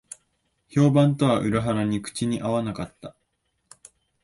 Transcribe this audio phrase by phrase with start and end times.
[0.67, 3.15] 評判とは裏腹に口に合わなかった